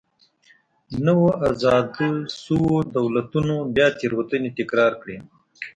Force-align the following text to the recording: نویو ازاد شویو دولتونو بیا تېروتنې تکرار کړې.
نویو 1.05 1.27
ازاد 1.49 1.93
شویو 2.41 2.75
دولتونو 2.95 3.55
بیا 3.73 3.87
تېروتنې 3.99 4.49
تکرار 4.59 4.93
کړې. 5.01 5.17